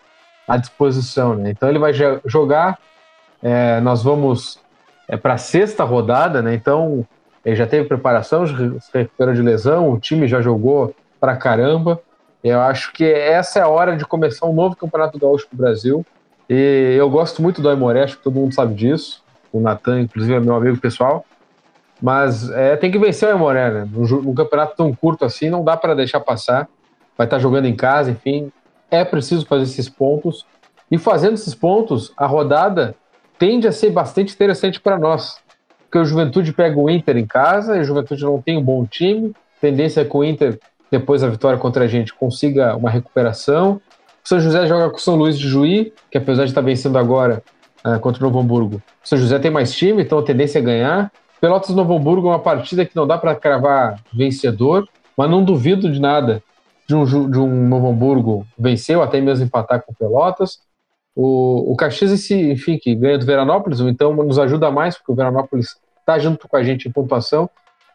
[0.48, 1.34] à disposição.
[1.34, 1.50] Né?
[1.50, 1.92] Então, ele vai
[2.24, 2.78] jogar.
[3.42, 4.58] É, nós vamos
[5.08, 6.54] é, para a sexta rodada, né?
[6.54, 7.06] então
[7.44, 12.00] ele já teve preparação, se recuperou de lesão, o time já jogou para caramba.
[12.44, 15.58] Eu acho que essa é a hora de começar um novo Campeonato Gaúcho para o
[15.58, 16.06] Brasil.
[16.46, 19.24] E eu gosto muito do Aimoré, acho que todo mundo sabe disso.
[19.50, 21.24] O Natan, inclusive, é meu amigo pessoal.
[22.02, 23.88] Mas é, tem que vencer o Aimoré, né?
[23.90, 26.68] Num, campeonato tão curto assim, não dá para deixar passar.
[27.16, 28.52] Vai estar tá jogando em casa, enfim.
[28.90, 30.44] É preciso fazer esses pontos.
[30.90, 32.94] E fazendo esses pontos, a rodada
[33.38, 35.38] tende a ser bastante interessante para nós.
[35.84, 38.84] Porque o Juventude pega o Inter em casa, e o Juventude não tem um bom
[38.84, 39.32] time.
[39.62, 40.60] Tendência é que o Inter,
[40.98, 43.80] depois da vitória contra a gente, consiga uma recuperação.
[44.24, 46.96] O São José joga com o São Luís de Juí, que apesar de estar vencendo
[46.96, 47.42] agora
[47.84, 50.62] uh, contra o Novo Hamburgo, o São José tem mais time, então a tendência é
[50.62, 51.12] ganhar.
[51.40, 55.90] Pelotas Novo Hamburgo é uma partida que não dá para cravar vencedor, mas não duvido
[55.90, 56.42] de nada
[56.86, 60.58] de um, de um Novo Hamburgo vencer ou até mesmo empatar com Pelotas.
[61.14, 65.76] O, o Caxias, enfim, que ganha do Veranópolis, então nos ajuda mais, porque o Veranópolis
[66.00, 67.48] está junto com a gente em pontuação.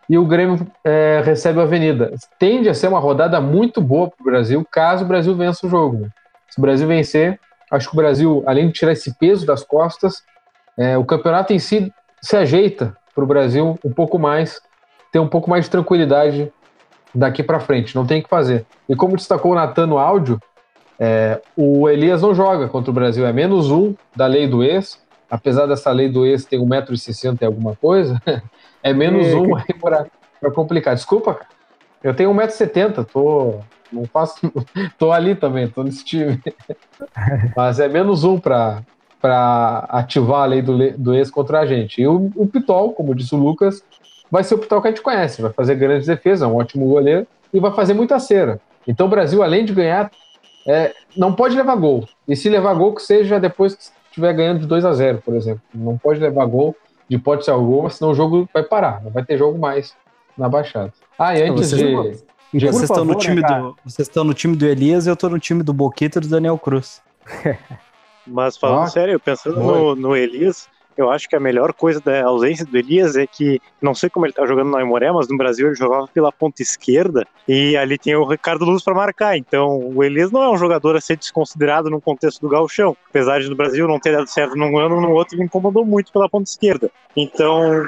[0.10, 2.12] E o Grêmio é, recebe a Avenida.
[2.40, 5.70] Tende a ser uma rodada muito boa para o Brasil, caso o Brasil vença o
[5.70, 6.00] jogo.
[6.00, 6.10] Né?
[6.50, 7.40] Se o Brasil vencer,
[7.72, 10.24] acho que o Brasil, além de tirar esse peso das costas,
[10.76, 14.60] é, o campeonato em si se ajeita para o Brasil um pouco mais,
[15.12, 16.52] ter um pouco mais de tranquilidade
[17.14, 17.96] daqui para frente.
[17.96, 18.66] Não tem o que fazer.
[18.88, 20.40] E como destacou o Natan no áudio,
[21.00, 23.26] é, o Elias não joga contra o Brasil.
[23.26, 25.02] É menos um da lei do ex.
[25.30, 28.20] Apesar dessa lei do ex ter 1,60m e alguma coisa,
[28.84, 30.96] é menos É, um aí para complicar.
[30.96, 31.50] Desculpa, cara.
[32.04, 33.60] Eu tenho 1,70m, tô.
[33.92, 34.52] Não faço.
[34.98, 36.42] tô ali também, tô nesse time.
[37.56, 38.82] Mas é menos um para
[39.22, 42.02] para ativar a lei do, do ex contra a gente.
[42.02, 43.84] E o, o Pitol, como disse o Lucas,
[44.32, 46.88] vai ser o Pitol que a gente conhece, vai fazer grandes defesas, é um ótimo
[46.88, 48.62] goleiro e vai fazer muita cera.
[48.88, 50.10] Então o Brasil, além de ganhar,
[50.66, 52.08] é, não pode levar gol.
[52.28, 55.36] E se levar gol, que seja depois que estiver ganhando de 2 a 0 por
[55.36, 55.62] exemplo.
[55.74, 56.76] Não pode levar gol
[57.10, 59.96] de hipótese gol, senão o jogo vai parar, não vai ter jogo mais
[60.38, 60.94] na Baixada.
[61.18, 62.30] Ah, e antes Vocês- de.
[62.52, 65.06] E por Vocês estão no favor, time né, do, vocês estão no time do Elias
[65.06, 67.00] e eu tô no time do Boquito e do Daniel Cruz.
[68.26, 70.68] Mas falando Ah, sério, pensando no, no Elias,
[71.00, 74.26] eu acho que a melhor coisa da ausência do Elias é que, não sei como
[74.26, 77.98] ele tá jogando no Aimoré, mas no Brasil ele jogava pela ponta esquerda e ali
[77.98, 79.38] tem o Ricardo Luz para marcar.
[79.38, 82.98] Então o Elias não é um jogador a ser desconsiderado no contexto do gauchão.
[83.10, 86.12] Apesar de no Brasil não ter dado certo num ano, no outro ele incomodou muito
[86.12, 86.92] pela ponta esquerda.
[87.16, 87.86] Então,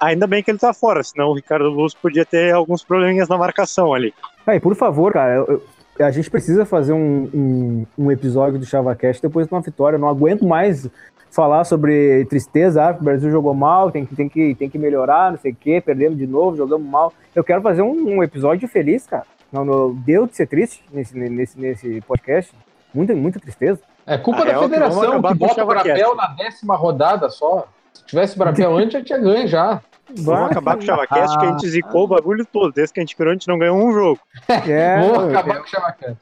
[0.00, 3.38] ainda bem que ele tá fora, senão o Ricardo Luz podia ter alguns probleminhas na
[3.38, 4.12] marcação ali.
[4.46, 5.62] Aí, por favor, cara, eu-
[6.00, 9.96] a gente precisa fazer um, um, um episódio do ChavaCast depois de uma vitória.
[9.96, 10.88] Eu não aguento mais
[11.30, 15.30] falar sobre tristeza, ah, o Brasil jogou mal, tem que, tem que, tem que melhorar,
[15.30, 17.12] não sei o quê, perdemos de novo, jogamos mal.
[17.34, 19.24] Eu quero fazer um, um episódio feliz, cara.
[19.52, 22.52] Não, não, deu de ser triste nesse, nesse, nesse podcast.
[22.92, 23.80] Muita, muita tristeza.
[24.06, 25.66] É culpa A da real é que vamos federação que o bota o.
[25.66, 27.66] Brapel na décima rodada só.
[27.92, 29.80] Se tivesse Brapel antes, já tinha ganho já.
[30.18, 32.72] Vamos acabar com o ChavaCast que a gente zicou o bagulho todo.
[32.72, 34.20] Desde que a gente virou, a gente não ganhou um jogo.
[34.48, 36.16] É, Vou eu, acabar com o Chavacast.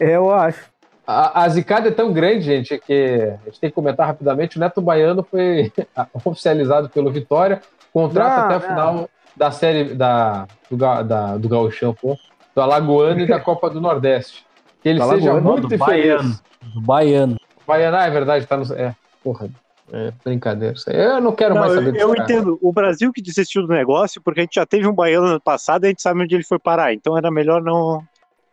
[0.00, 0.75] eu acho.
[1.06, 4.56] A, a zicada é tão grande, gente, que a gente tem que comentar rapidamente.
[4.56, 5.72] O Neto Baiano foi
[6.24, 7.60] oficializado pelo Vitória,
[7.92, 8.68] contrato Não, até o não.
[8.68, 12.16] final da série da, do, da, do Gauchão, pô,
[12.54, 14.44] do Alagoano e da Copa do Nordeste.
[14.82, 15.86] Que ele Do seja Alagoano, muito do feliz.
[15.86, 16.40] Baiano.
[16.74, 17.36] Do Baiano.
[17.66, 18.74] Baiano, ah, é verdade, tá no.
[18.74, 19.48] É, porra,
[19.92, 20.74] é brincadeira.
[20.74, 20.96] Isso aí.
[20.96, 22.22] Eu não quero Não, mais eu, saber eu cara.
[22.22, 22.58] entendo.
[22.60, 25.84] O Brasil que desistiu do negócio, porque a gente já teve um baiano no passado
[25.84, 26.92] e a gente sabe onde ele foi parar.
[26.92, 28.02] Então era melhor não,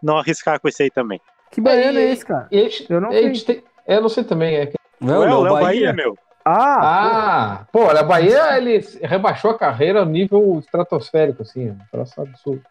[0.02, 1.20] não arriscar com esse aí também.
[1.54, 2.48] Que baiano É, é esse, cara?
[2.90, 4.56] Eu não a gente tem- eu não sei também.
[4.56, 5.66] É Não, Ué, o não, Léo Bahia.
[5.66, 6.18] Bahia, meu.
[6.46, 11.78] Ah, Ah, pô, olha, a Bahia ele rebaixou a carreira ao nível estratosférico, assim, um
[11.92, 12.62] troço absurdo.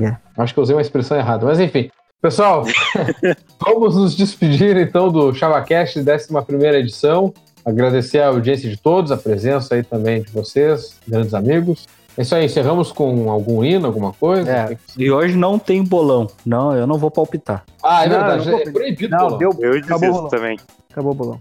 [0.00, 0.16] É.
[0.36, 1.90] Acho que eu usei uma expressão errada, mas enfim.
[2.22, 2.64] Pessoal,
[3.60, 7.32] vamos nos despedir então do ChavaCast, 11 edição.
[7.64, 11.86] Agradecer a audiência de todos, a presença aí também de vocês, grandes amigos.
[12.18, 14.50] É isso aí, encerramos com algum hino, alguma coisa?
[14.50, 14.76] É.
[14.96, 16.26] E hoje não tem bolão.
[16.44, 17.64] Não, eu não vou palpitar.
[17.80, 19.16] Ah, é Não, verdade, não é proibido.
[19.16, 19.38] não, bolão.
[19.38, 19.56] deu.
[19.60, 20.28] Eu Acabou o bolão.
[20.28, 20.58] também.
[20.90, 21.40] Acabou o bolão.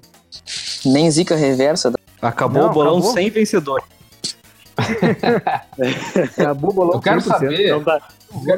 [0.85, 1.91] Nem zica reversa.
[2.21, 3.13] Acabou Não, o bolão acabou.
[3.13, 3.81] sem vencedor.
[6.39, 6.93] Acabou o bolão.
[6.93, 7.23] Eu quero 100%.
[7.23, 8.01] saber, Não dá,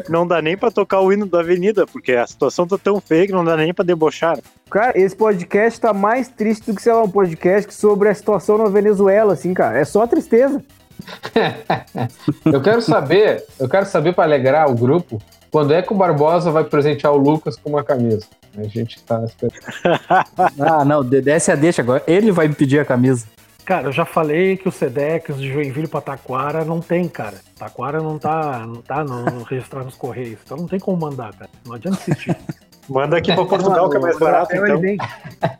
[0.09, 3.27] não dá nem pra tocar o hino da avenida, porque a situação tá tão feia
[3.27, 4.37] que não dá nem pra debochar.
[4.69, 8.57] Cara, esse podcast tá mais triste do que, sei lá, um podcast sobre a situação
[8.57, 9.79] na Venezuela, assim, cara.
[9.79, 10.61] É só tristeza.
[12.45, 16.51] eu quero saber, eu quero saber para alegrar o grupo, quando é que o Barbosa
[16.51, 18.25] vai presentear o Lucas com uma camisa?
[18.57, 19.59] A gente tá esperando.
[20.59, 22.03] Ah, não, de- desce a deixa agora.
[22.07, 23.25] Ele vai me pedir a camisa.
[23.65, 27.35] Cara, eu já falei que o Sedex de Joinville pra Taquara não tem, cara.
[27.57, 30.39] Taquara não tá, não tá no, no registrar nos Correios.
[30.43, 31.49] Então não tem como mandar, cara.
[31.65, 32.35] Não adianta insistir.
[32.89, 35.07] Manda aqui pra Portugal, que é mais barato, Ele então.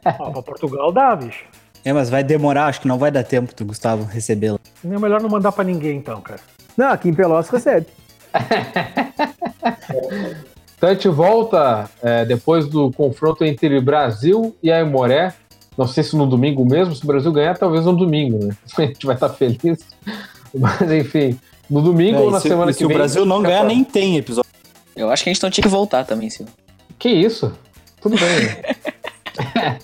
[0.03, 1.45] Ah, pra Portugal dá, bicho.
[1.85, 4.58] É, mas vai demorar, acho que não vai dar tempo do Gustavo recebê-la.
[4.83, 6.39] É melhor não mandar pra ninguém, então, cara.
[6.77, 7.87] Não, aqui em Pelotas recebe.
[10.77, 15.33] Então a gente volta é, depois do confronto entre Brasil e Aimoré.
[15.77, 18.55] Não sei se no domingo mesmo, se o Brasil ganhar, talvez no domingo, né?
[18.77, 19.79] A gente vai estar feliz.
[20.53, 22.97] Mas enfim, no domingo É, ou na se, semana que se o vem.
[22.97, 24.49] Brasil não ganhar, nem tem episódio.
[24.95, 26.53] Eu acho que a gente não tinha que voltar também, Silvio.
[26.97, 27.53] Que isso?
[28.01, 28.27] Tudo bem.
[28.45, 29.79] né?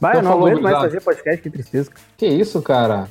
[0.00, 1.90] Vai, Então eu não falou, aguento mais fazer podcast, que tristeza.
[2.16, 3.08] que isso, cara?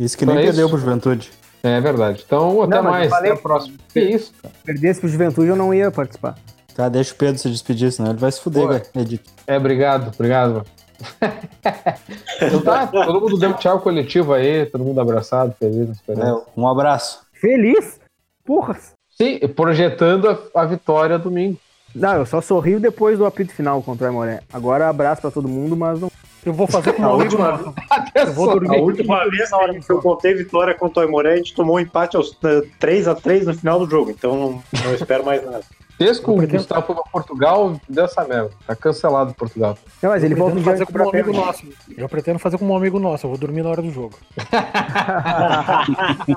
[0.00, 0.74] Isso que Então nem é perdeu isso.
[0.74, 1.30] pro Juventude.
[1.62, 2.22] É verdade.
[2.26, 3.12] Então, até Não, mais.
[3.12, 3.76] Até a próxima.
[3.92, 4.54] Que isso, cara?
[4.64, 6.36] Perdesse pro Juventude, eu não ia participar.
[6.74, 8.82] Tá, deixa o Pedro se despedir, senão ele vai se fuder, cara.
[8.96, 9.30] Edito.
[9.46, 10.52] É, obrigado, obrigado.
[10.54, 10.64] mano.
[12.42, 15.98] então tá, todo mundo deu tchau coletivo aí, todo mundo abraçado, feliz.
[16.08, 16.14] É,
[16.56, 17.20] um abraço.
[17.32, 18.00] Feliz?
[18.44, 18.78] Porra.
[19.10, 21.58] Sim, projetando a, a vitória domingo.
[21.94, 24.40] Não, eu só sorrio depois do apito final contra o Aimoré.
[24.52, 26.10] Agora abraço pra todo mundo, mas não.
[26.44, 27.74] Eu vou fazer com A última- nosso.
[28.14, 29.50] Eu vou A dormir última vez
[29.84, 32.34] que eu contei vitória contra o Aimoré, a gente tomou um empate aos
[32.80, 35.60] 3x3 no final do jogo, então não, não espero mais nada.
[35.98, 38.50] Tesco, Eu o Gustavo foi pra Portugal, deu essa merda.
[38.66, 39.76] Tá cancelado Portugal.
[40.02, 41.62] Não, mas ele volta um fazer como um amigo nosso.
[41.94, 43.26] Eu pretendo fazer como um amigo nosso.
[43.26, 44.14] Eu vou dormir na hora do jogo.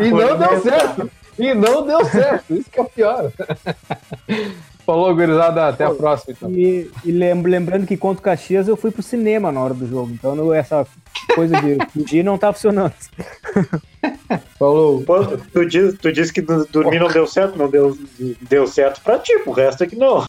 [0.00, 1.10] E não deu certo.
[1.38, 2.54] E não deu certo.
[2.54, 3.30] Isso que é o pior.
[4.86, 5.66] Falou, gurizada.
[5.68, 6.50] Até a próxima, então.
[6.52, 9.86] E, e lem- lembrando que contra o Caxias eu fui pro cinema na hora do
[9.86, 10.12] jogo.
[10.12, 10.86] Então não- essa
[11.34, 12.94] coisa de fugir não tá funcionando.
[14.58, 15.02] Falou.
[15.02, 17.98] Pô, tu, diz, tu disse que do- dormir não deu certo, não deu,
[18.48, 20.24] deu certo pra ti, o resto é que não.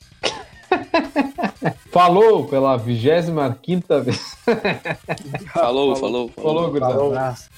[1.92, 4.36] Falou pela 25 quinta vez.
[5.54, 6.32] Falou, falou, falou.
[6.36, 6.94] Falou, gurizada.
[6.94, 7.08] Falou.
[7.12, 7.50] Abraço.